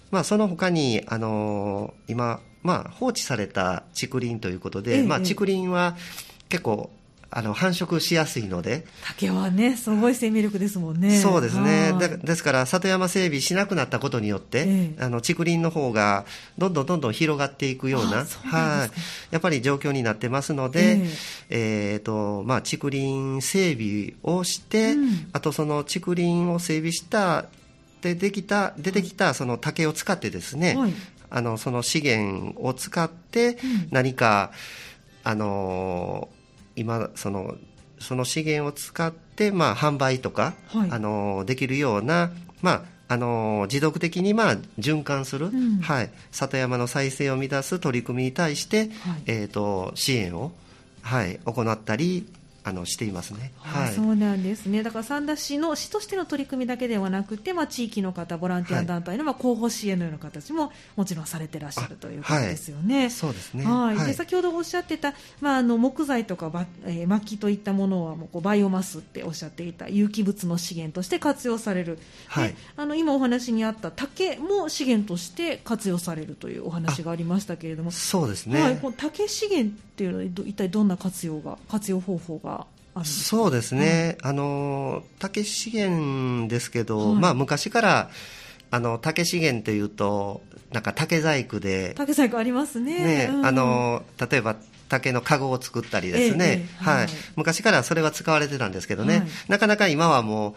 [0.09, 5.95] まあ、その他にあの今、まあ、放置された竹林ということで、え、まあ、竹林は
[6.49, 6.89] 結構
[7.33, 8.85] あの繁殖しやすいので。
[9.05, 11.17] 竹はねすごい生命力ですもんね。
[11.17, 11.93] そうですね。
[12.23, 16.25] ですから里山整備しなくなったことによって、ええ、あの竹林の方が
[16.57, 18.91] どんどんどんどん広がっていくようなはい。
[19.31, 21.09] やっぱり状況になってますので、え
[21.49, 21.93] え。
[21.93, 27.45] えー、とまあ、竹林整備をして、うん、あとその竹林を整備した
[28.01, 30.93] でできた出てきたその竹を使ってですね、はい、
[31.29, 33.57] あのその資源を使って
[33.89, 34.51] 何か、
[35.23, 36.29] うん、あの
[36.75, 37.55] 今その
[37.99, 42.31] その資源を使って、まあ、販売とか、はい、あのできるような、
[42.61, 48.89] まあ、あの持続的にまあ循環する、うん、はい、里山の再生を目指す取り組みに対して、はい、
[49.27, 50.51] えーと支援を、
[51.03, 52.25] はい、行ったり
[52.63, 54.83] あのしていますね、はい、そうなんですね。
[54.83, 62.99] だから三田市の市としての取り組みだけではなくて、まあ、地域の方ボランティア団体の、まあ、広報支援のような形ももちろんされてらっしゃるということですよね。
[62.99, 63.65] はい、そうですね。
[63.65, 71.97] はい、で先ほどおっしゃってた、まあ、あの木材とかば、えー、薪といったものはもうこうバイオマスっておっしゃっていた有機物の資源として活用される、
[72.27, 77.89] はい、あの今お話にあった竹も資源として活用されるというお話がありましたけれども。
[77.89, 82.65] そうですね、はい、この竹資源っていうのは一体どんな活用が活用方法が
[83.03, 88.09] そうですね、はい、あの竹資源ですけど、はい、まあ、昔から
[88.71, 94.55] あの竹資源というとなんか竹細工で竹細工ありますね、ねうん、あの例えば
[94.89, 100.53] 竹の籠を作ったりですね、ええはい、はい、昔からそれは使われてたんですけどね、なかなか今はもう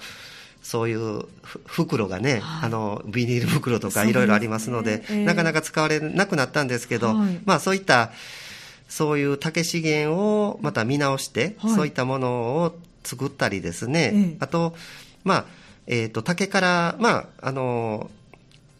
[0.61, 1.27] そういう
[1.67, 5.05] 袋がね、はい、あのビニール袋とかいろいろありますので、ね。
[5.11, 8.11] えー、なかなか使われなくなったんですけど、まあそういった
[8.89, 14.75] そういう竹資源をまた見直して、はい、そういったものを作ったりですね、ええ、あと、
[15.25, 15.45] まあ、
[15.87, 18.11] えっ、ー、と、竹から、まあ、あの、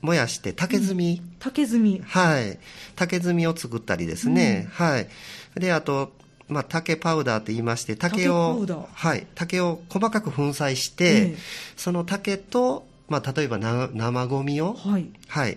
[0.05, 1.99] 燃やして竹炭、うん、竹炭。
[2.03, 2.59] はい。
[2.95, 5.09] 竹炭を作ったりですね、うん、はい。
[5.57, 6.13] であと
[6.47, 9.27] まあ、竹パウダーと言いまして竹をはい。
[9.35, 11.37] 竹を細かく粉砕して、ええ、
[11.77, 15.57] その竹と、まあ、例えばな生ゴミを、はい、はい、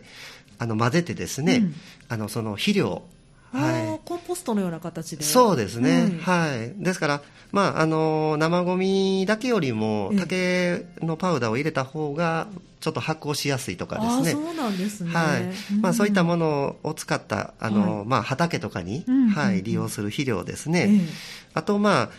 [0.60, 1.74] あの混ぜてですね、うん、
[2.08, 3.04] あのその肥料
[3.52, 5.24] はい、コンポストのような形で。
[5.24, 6.84] そうですね、うん、はい。
[6.84, 12.48] ですから、まあ、あの生ゴミだけよりも竹のパウダーを入れた方が
[12.80, 14.32] ちょっと発酵しやすいとかですね。
[14.32, 15.44] そうなんですね、はい。
[15.82, 21.08] まあ、そういったものを使ったあの、はい、まあ、畑とかに、はい、利用する肥料ですね、ええ、
[21.54, 22.10] あとまあ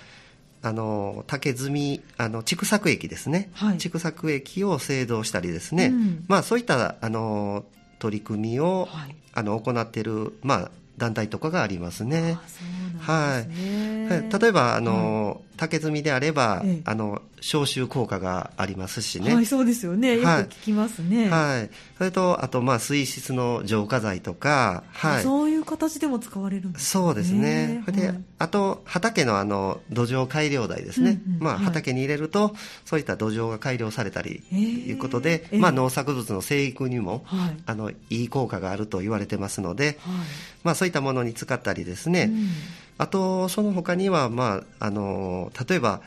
[0.60, 1.68] あの竹炭
[2.16, 7.64] あの畜作液ですね、はい、畜作液を製造したりですね、うん、まあ、そういったあの
[7.98, 12.38] 取り組みを、はい、あの行っている、まあ、団体とかがありますね。
[12.98, 13.48] はい、
[14.08, 19.34] 例えばあの、竹炭であれば、ええ、あの消臭効果がありますしね。
[19.34, 20.16] はい、そうですよね。
[20.16, 21.28] よく聞きますね。
[21.28, 21.70] はい。
[21.98, 25.22] それとあとまあ水質の浄化剤とか、はい。
[25.22, 26.86] そういう形でも使われるんですね。
[26.86, 27.82] そうですね。
[27.84, 31.20] それで、はい、あと畑のあの土壌改良剤ですね。
[31.26, 39.96] うんうん、まあ、畑に入れると、そういった土壌が改良されたりということで、まあ農作物の生育にも、はい、あのいい効果があると言われてますので、はい、
[40.62, 42.30] まあそういったものに使ったりですね。
[42.32, 42.48] うん
[42.98, 46.00] あとその他には、まあ、あの例えば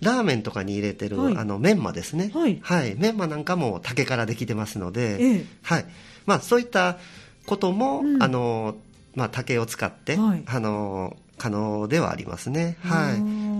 [0.00, 5.86] ラーメンとかに入れてる、はい、あのメンマですね、はい、はい、メンマなんかも竹からできてますので、ええ、はい。
[6.26, 6.98] まあ、そういった
[7.46, 8.76] ことも、うん、あの
[9.14, 12.78] まあ、竹を使って、はい、あの可能ではありますね。
[12.82, 13.12] は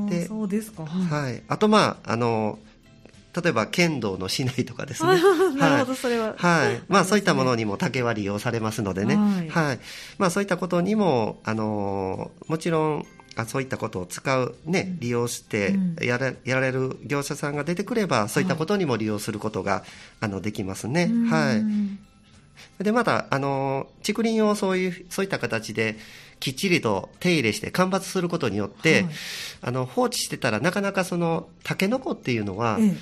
[0.08, 2.58] い、でそうですか、はい、あと、まああの
[3.34, 5.20] 例えば剣道の市内とかですね。
[5.56, 6.34] なるほど、それは。
[6.36, 6.82] はい。
[6.88, 9.16] まあそういったものにも竹は利用されますのでね。
[9.50, 9.80] はい。
[10.18, 19.84] まあそういったことにも、あの、もちろん、あそういったことを使う、ね、利用してやれ,、やられる業者さんが出てくれば、そういったことにも利用することが、
[20.20, 21.10] あのできますね。
[21.28, 22.84] はい。
[22.84, 25.96] で、また、あの、竹林をそういう、そういった形で、
[26.40, 29.12] きっちりと手入れして間伐することによって、はい、
[29.60, 32.96] あの放置してたらなかなかそのタケノコっていうのは、ええ、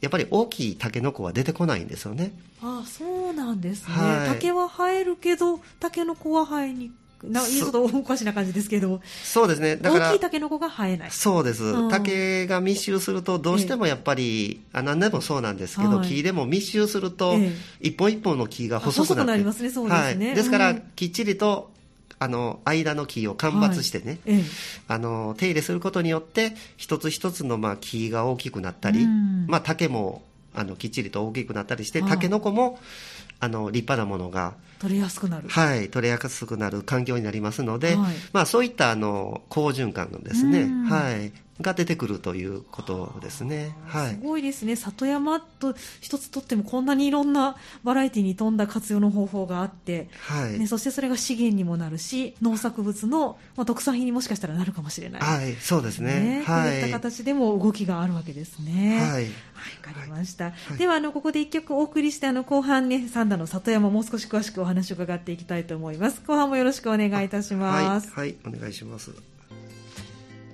[0.00, 2.32] やっぱり大きいタケノコは出てこないんですよね。
[2.60, 6.92] ああそうなんですね、はい、竹は生えるけどタケノコは生えに
[7.24, 9.00] なちょっとおかしな感じですけど。
[9.22, 9.76] そうですね。
[9.76, 11.10] だから大きいタケノコが生えない。
[11.10, 19.32] そうです、うん、竹が密集するとどうしてもやっぱり、えあ何でもそうなんですけど、はい、木でも密集すると、え、一本一本の木が細くなって。
[19.32, 21.70] なりますねそうですね、はい、ですから、きっちりと
[22.18, 24.42] あの間の木を間伐してね、はい、
[24.88, 29.06] あの手入れすることによって一つ一つのまあ木が大きくなったり、
[29.48, 30.22] まあ、竹も
[30.54, 32.78] あのきっちりと大きくなったりして、タケノコも
[33.40, 35.48] あの立派なものが取れやすくなる。
[35.48, 43.76] はい取れやすくなる環境になりますので、はい、まあ、そういったあの好循環のですね、はい、が出てくるということですね。
[43.86, 44.10] はい。
[44.14, 44.74] すごいですね。
[44.74, 50.58] 里山と一つとってもこんなにいろんなバラエティに富んだ活用の方法があって、はい。
[50.58, 55.20] ね、そしてそれが資源にもなるし、農作物の、まあ、特産品にもしかしたらなるかもしれない。
[55.20, 56.20] はい、そうですね。
[56.20, 56.70] ねはい。
[56.70, 58.98] こういった形でも動きがあるわけですね。
[59.00, 59.10] はい。
[59.10, 59.30] はい、わ
[59.94, 60.46] かりました。
[60.46, 66.22] はい、では、あの、ここで一曲お送りして、あの、後半ね、三田の里山もう少し詳しくお話を伺っていきたいと思います。
[66.26, 68.10] 後半もよろしくお願いいたします。
[68.12, 69.31] はい、はい、お願いします。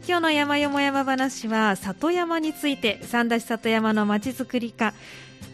[0.09, 4.95] 今日の山よも山話は里山について三田市里山のまちづくり課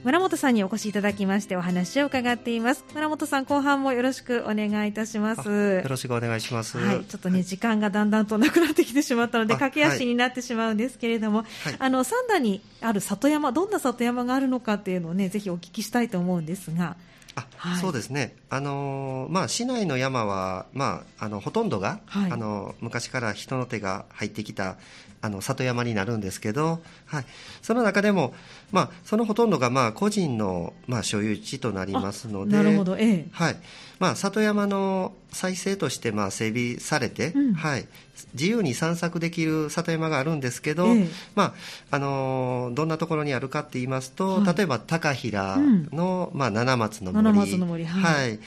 [0.05, 2.85] 村本さんにお越しいただきましてお話を伺っています。
[2.95, 5.83] 村本さん後半もよろしくお願いいたします。
[5.83, 6.79] よろしくお願いします。
[6.79, 16.95] はいちょっとね、はい、時間がだんだんとなくなってきてしまったので駆け足になってしまうんですけれども、はい、あの三田にある里山どんな里山があるのかっていうのをねぜひお聞きしたいと思うんですが
[17.37, 24.77] あ、はい、そうですね、あのー、まあ、市内の山は、まあ、あのほとんどが、はい、あの昔から人の手が入ってきた
[25.25, 27.25] あの里山になるんですけど、はい、
[27.63, 28.35] その中でも、
[28.73, 33.27] まあ、そのほとんどがまあ個人のまあ所有地となりますのでなるほど、ええ。
[33.33, 33.57] はい。
[33.99, 37.87] まあ、里山の再生としてまあ整備されて、うん、はい、
[38.35, 41.55] 自由に散策できる里山があるんですけど、えまあ
[41.91, 45.57] あのー、どんなところにあるかって言いますと、はい、例えば高平
[45.93, 47.25] の、うん、まあ、七松の森。
[47.25, 48.39] 七松の森、はい、はい、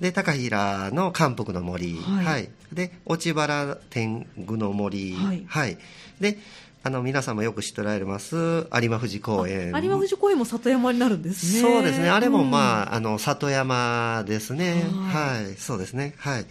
[0.00, 5.78] で高平の韓北の森、はい、はい、で落原天狗の森、はい、はい、
[6.20, 6.38] で
[6.82, 9.72] あの皆さんもよく知っておられます有馬富士公園。
[9.74, 11.60] 有馬富士公園も里山になるんですね。
[11.60, 12.10] そうですね。
[12.10, 14.84] あれもまあうん、あの里山ですね。
[15.12, 15.56] はい。
[15.56, 16.14] そうですね。
[16.18, 16.46] はい。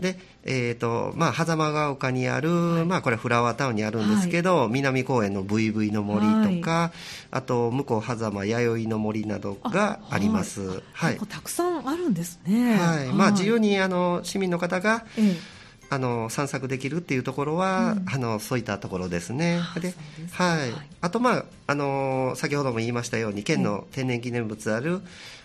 [0.00, 6.26] でえーとまあ、狭間が丘にある、はい、まあ、これフラワータウンにあるんですけど、はい、南公園の VV の森
[6.60, 6.90] とか、はい、
[7.32, 11.18] あと向こう狭間弥生の森などがあります、はい。
[11.28, 13.06] たくさんあるんですね、はい。
[13.08, 15.57] まあ、自由にあの市民の方が、ええ
[15.90, 19.60] あの散策できるっていうところは、うん、あのそういったところですね。
[19.80, 19.94] で
[20.32, 25.00] はい、あと、まあ、あの先ほども言いましたように県の天然記念物ある、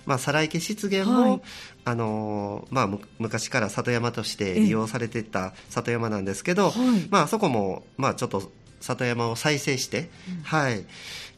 [0.06, 1.42] まあ、サライケ湿原も、はい、
[1.86, 8.52] あのまあ、昔から里山として利用されてた里山なんですけど、はい、まあ、そこも、まあ、ちょっと
[8.82, 10.84] 里山を再生して、うん、はい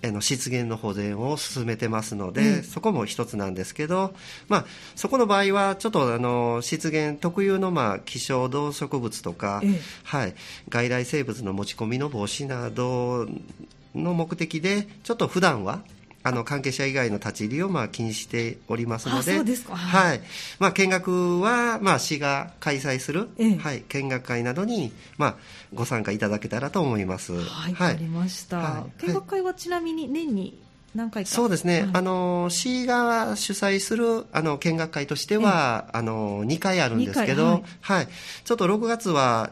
[0.03, 4.13] あの湿原の保全を進めてますので、うん、そこも一つなんですけど、
[4.47, 9.61] まあ、そこの場合はちょっとあの湿原特有のまあ希少動植物とか、
[10.03, 10.35] はい、
[10.69, 13.27] 外来生物の持ち込みの防止など
[13.95, 15.81] の目的でちょっと普段は
[16.25, 19.37] あの関係者以外の立ち入りをまあ禁止しておりますので、
[19.69, 20.21] はい。
[20.57, 25.35] まあ、見学はまあ市が開催する、ええ、はい、見学会などにまあ
[25.75, 27.33] ご参加いただけたらと思います。
[27.33, 30.59] はい、わ、はい、かりました、はい、見学会はちなみに年に
[30.95, 38.07] 何回かそうですね、はい、あの市が主催するあの見学会としては、あの2回あるんですけど、はい、はい、
[38.43, 39.51] ちょっと6月は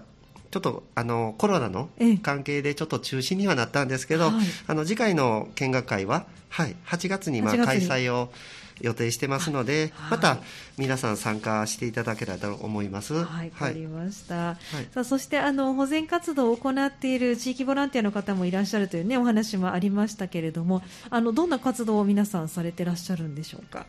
[0.54, 1.90] ちょっとあのコロナの
[2.22, 4.32] 関係でちょっと中止にはなったんですけど、
[4.68, 8.32] あの次回の見学会ははい、8月にまあ開催を
[8.80, 10.38] 予定してますので、はい、また
[10.78, 13.16] 皆さん参加していただけたらと思います。
[13.16, 14.36] はい、わかりました。
[14.36, 23.88] はい、さあそしてあの保全活動を行っている地域ボランティアの方もいらっしゃるというねお話もありましたけれども、あのどんな活動を皆さんされてらっしゃるんでしょうか？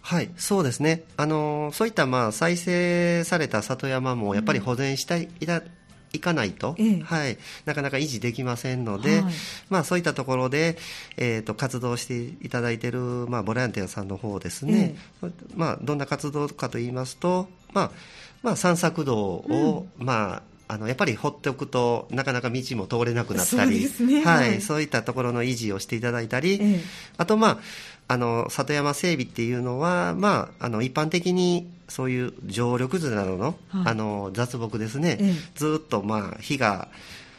[0.00, 1.02] はい、そうですね。
[1.16, 5.62] あのそういったまあ再生された里山もやっぱり保全したい、うん
[6.16, 9.32] いかないと、ええ、はい、なかなか維持できませんので、はい、
[9.70, 10.76] まあ、そういったところで、
[11.16, 17.90] えーと、活動していただいている、まあ、ボランティアさんの方ですね、え、まあ、どんな活動かといいますと、まあ
[18.42, 26.60] まあ、散策道を、うん、まああのやっぱり放っておくとなかなか道も通れなくなったり、ね、はい、そういったところの維持をしていただいたり、
[27.18, 27.58] あとまあ
[28.08, 36.88] あの里山整備っていうのは、まあ、あの一般的にそういう常緑樹などのはい、あの雑木ですね、ええ、ずっと、まあ、火が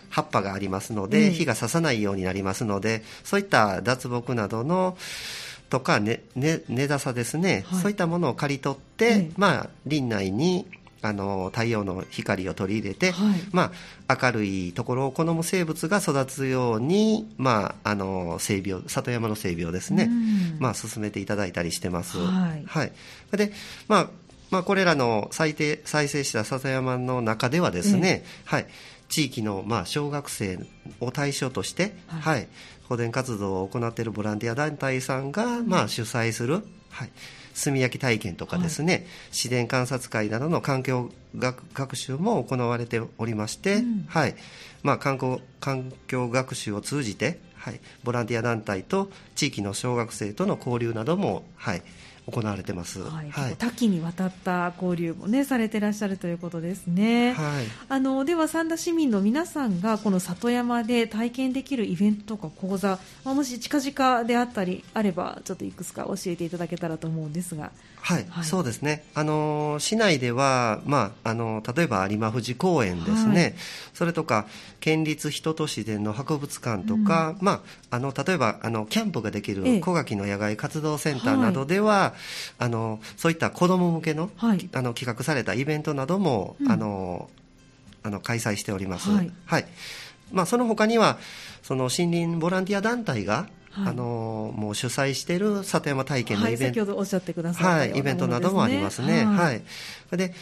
[0.10, 4.98] 葉っぱがありますので、え、火が刺さないようになりますのでそういった雑木などの
[5.70, 10.66] とか根、ねね、枝さですね、はい、そういったものを刈り取って、まあ、林内に
[11.02, 13.72] あの太陽の光を取り入れて、はい、ま
[14.08, 20.10] あ、明るいところを好む生物が育つように、まあ、あの整備を里山の整備をですね、
[20.60, 22.18] まあ、進めていただいたりしてます。
[22.18, 22.92] はい、はい、
[23.32, 23.52] で、
[23.88, 24.10] まあ
[24.50, 28.68] まあ、これらの再生再生した里山の中ではですね、はい、
[29.10, 30.60] 地域のまあ小学生
[31.00, 32.48] を対象として、はい、はい、
[32.88, 37.10] 保全活動を行っているボランティア団体さんがまあ主催する、はい、
[37.62, 44.36] 炭焼き体験とかですね、はい、自然観察会などの環境学学習も行われておりまして、うん、はい。
[44.84, 51.84] まあ、環境環境学習を通じて、はい、ボランティア団体と地域の小学生との交流なども、はい、
[52.30, 67.72] 行われてます、はい、はい、多岐にわたった交流も、ね、されていらっしゃるということですね、はい、あのでは三田市民の皆さんがこの里山で体験できるイベントとか講座、まあ、もし近々であったりあればちょっといくつか教えていただけたらと思うんですが。
[68.02, 69.04] はい、はい、そうですね。
[69.16, 73.54] あの市内では、まあ、あの例えば有馬富士公園ですね、はい、
[73.94, 74.48] それとか
[74.80, 82.17] 県立人と自然の博物館とか、うん、まあ、あの例えばあのキャンプができる小垣の野外活動センターなどでは、はい、
[82.60, 84.48] あのそういった子ども向けの,、あ
[84.82, 87.30] の企画されたイベントなども、うん、あの
[88.04, 89.10] あの開催しております。
[89.10, 89.66] はい。
[90.32, 91.18] まあ、その他には
[91.64, 99.26] その森林ボランティア団体があのもう主催している里山体験のイベント、はい、先ほどおっしゃってくださった、はい、イベントなどもありますね。
[99.26, 99.62] はい、
[100.12, 100.34] で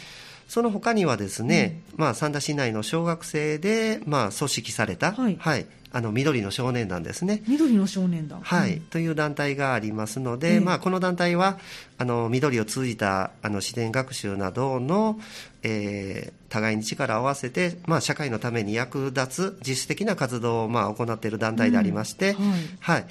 [0.48, 7.42] その他にはですね、うん、まあ、三田市内の小学生で、まあ、組織された、はい、はい、あの緑の少年団ですね。
[7.48, 11.58] 緑の少年団、はい、うん、という団体がありますので、えー、まあ、この団体は
[11.98, 15.18] あの緑を通じたあの自然学習などの、
[15.62, 23.06] えー、互いに力を合わせて、まあ、社会のために役立つ実質的な活動を、まあ、行っている団体でありまして、うん、はい、はい。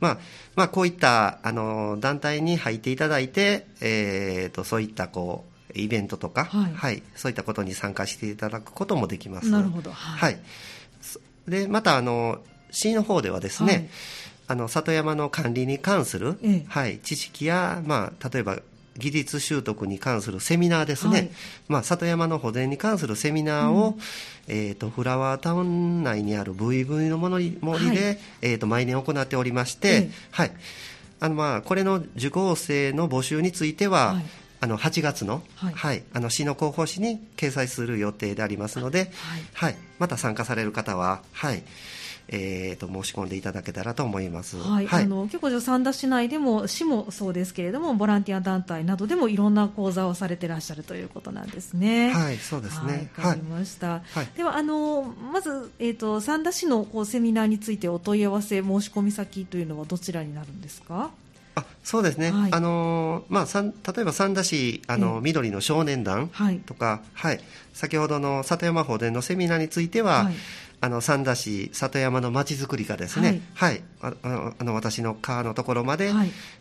[0.00, 0.18] まあ
[0.56, 9.50] まあ、こういったあの団体に入っていただいて、えーと、そういったこうイベントとか、はい、はい、そういったことに参加していただくこともできます。
[9.50, 10.40] なるほど、はい、はい、
[11.48, 13.88] でまたあの市の方ではですね、はい、
[14.48, 18.58] あの里山の管理に関する、ええ、はい、知識や、まあ、例えば
[18.96, 21.30] 技術習得に関するセミナーですね、はい、
[21.68, 23.94] まあ、里山の保全に関するセミナーを、うん、
[24.46, 30.10] えーと、フラワータウン内にある VV の森で、はい、えーと、毎年行っておりまして、え。
[30.30, 30.52] はい。
[31.20, 34.24] あのまあ、これの受講生の募集については、はい、
[34.60, 36.02] あの8月の,、はい。
[36.12, 39.10] あの市の広報誌に掲載する予定でありますので、
[39.52, 39.76] はい。
[39.98, 41.62] また参加される方は、はい。
[42.28, 52.12] えーと、申し込んでいただけたらと思います、はい、はい、あの結構三田市内でも市もそうですけれどもボランティア団体などでもいろんな講座をされていらっしゃるということなんですね。
[52.12, 52.38] はい。
[52.38, 53.10] そうですね。
[53.18, 61.10] わ、かりました、はい、ではあのまず、えーと、三田市のこうセミナーについてお問い合わせ申し込み先というのはどちらになるんですか？
[61.56, 66.30] あそうですね、はい、あのまあ、例えば三田市あの、緑の少年団
[66.66, 70.34] とか、はい、はい、先ほどの里山法伝のセミナーについては、はい。
[70.80, 76.12] あの三田市里山のまちづくりがですね、はい、はい、ああの私の川のところまで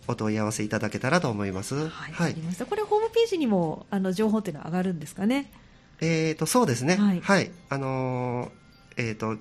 [0.08, 1.90] お問い合わせいただけたらと思います。
[1.90, 5.52] はい、はい、これホームページにもあの情報っていうのは上がるんですかね？
[6.00, 6.96] えっ、ー、とそうですね。
[6.96, 9.38] はい、はい、あのー、えっ、ー、と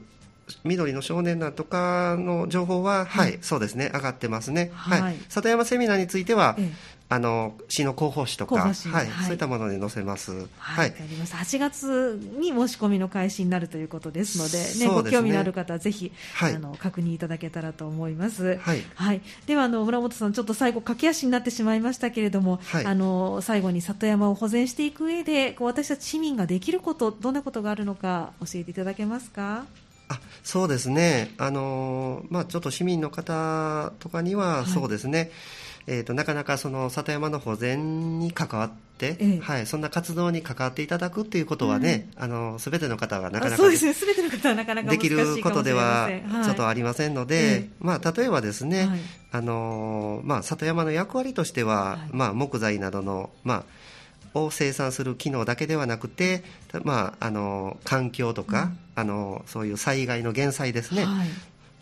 [0.64, 4.70] 緑の少年団とかの情報は、はい、はい、そうですね、上がってますね。
[4.74, 5.00] はい。
[5.00, 8.74] はい、里山セミナーについては、ええあの市の広報誌とか、はい、はい、
[9.24, 10.32] そういったもので載せます。
[10.56, 11.36] はい、わ、かりました。
[11.36, 18.56] 8月に申し込みの開始になるということですので、ね、ねご興味のある方はぜひ、はい、あの確認いただけたらと思います。
[18.56, 18.82] はい。
[18.94, 29.66] はい、ではあの村本さん、ちょっと最後駆け足になってしまいましたけれども、はい、あの最後に里山を保全していく上で、こう私たち市民ができること、どんなことがあるのか教えていただけますか？
[30.12, 35.30] あそうですね、あのまあ、ちょっと市民の方とかには、そうですね、
[35.86, 43.86] えーと、なかなかその里山の保全に関わって、ええ、はい、そんな活動に関わっていただくっていうことはね、うん、あの全ての方はなかなかそうです。
[43.86, 46.08] ね全ての方はなかなかできることでは
[46.44, 49.00] ちょっとありませんので、はい、まあ、例えばですね、はい、
[49.32, 53.64] あのまあ、里山の役割としては、はい、まあ、木材などの、まあ、
[54.34, 56.42] を生産する機能だけではなくて、
[56.84, 61.28] まあ、あの環境とか、うん、あのそういう災害の減災ですね、はい、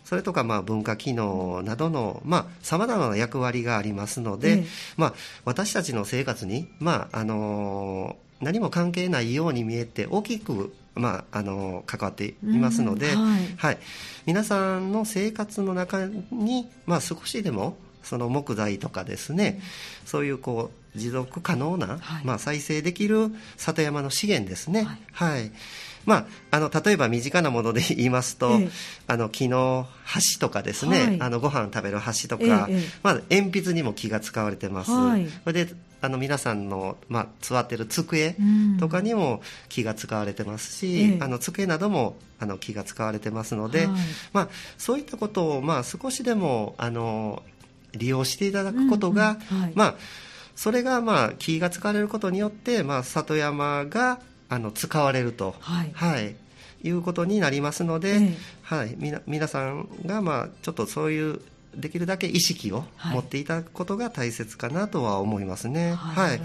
[0.03, 2.21] それとかまあ文化機能などの
[2.61, 4.65] さまざ、まな役割がありますので、ええ、
[4.97, 5.13] まあ、
[5.45, 13.77] 私たちの生活に、まああの何も関係ないように見えて大きくまあ、あの関わっていますので、はい、はい、
[14.25, 19.61] 皆さんの生活の中に、まあ、少しでもその木材とかですね、
[20.05, 24.83] そういうこう持続可能な、はい、まあ、再生できる里山の資源ですね。
[24.83, 25.51] はい、はい。
[26.05, 28.69] まあ、あの例えば身近なもので言いますと、ええ、
[29.07, 38.35] あの木の箸とかですね、はい、あのご飯食べる箸とか、え、まあ、鉛筆にも木が使われてます、はい、それであの皆さんの、まあ、座ってる机
[38.79, 43.97] とかにも木が使われてますし、あの机などもあの木が使われてますので、はい、
[44.33, 44.47] まあ、
[44.79, 47.43] そういったことを、まあ、少しでもあの
[47.93, 49.63] 利用していただくことが、うんうん。
[49.63, 49.95] はい、まあ
[50.61, 56.35] それがまあ木が使われることによって、まあ、里山があの使われると、はい、はい、
[56.83, 61.41] いうことになりますので、ええ、はい、みな皆さんが、まあ、ちょっとそういう
[61.75, 65.95] できるだけ意識を持っていただくことが大切かなとは思いますね。
[65.95, 66.39] はい、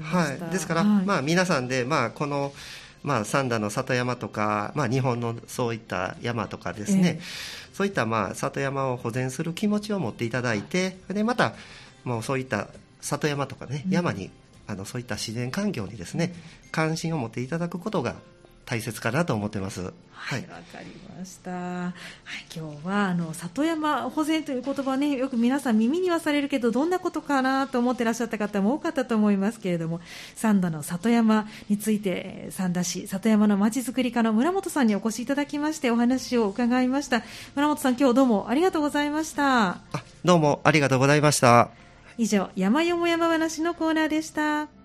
[0.00, 2.52] はい、ですから、はい、まあ、皆さんで、まあ、この
[3.02, 11.52] まあ、三田の里山とか、まあ、日本のそういった山とかですね、えー、そういったまあ里山を保全する気持ちを持っていただいてでまた
[12.04, 12.68] もうそういった
[13.04, 14.30] 里山とかね、山に
[14.66, 16.34] あのそういった自然環境にですね、
[16.72, 18.16] 関心を持っていただくことが
[18.64, 19.92] 大切かなと思ってます。
[20.12, 20.86] はい、わ、かり
[21.18, 21.50] ました。
[21.50, 30.00] はい、今日はあの里山保全という言葉ね、よく皆さん耳にはされるけど、どんなことかなと思ってらっしゃった方も多かったと思いますけれども、
[30.34, 37.22] 三田の里山について、三田市里山のまちづくり課の村本さんにお越しいただきまして、お話を伺いました。
[37.54, 39.68] 村本さん、今日どうもありがとうございました。
[39.68, 39.80] あ、
[40.24, 41.83] どうもありがとうございました。
[42.16, 44.68] 以上、山よも山話のコーナーでした。